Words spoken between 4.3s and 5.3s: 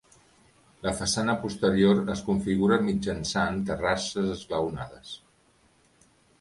esglaonades.